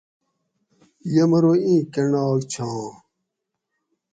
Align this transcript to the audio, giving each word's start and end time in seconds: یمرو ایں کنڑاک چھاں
یمرو 1.13 1.53
ایں 1.65 1.81
کنڑاک 1.93 2.39
چھاں 2.51 2.83